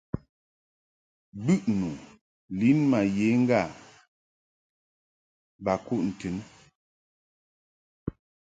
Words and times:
Bɨʼnu 1.45 1.89
lin 2.59 2.79
ma 2.91 2.99
ye 3.15 3.27
ŋga 3.41 3.61
ba 5.63 5.73
kuʼ 5.85 6.01
ntɨn. 6.09 6.35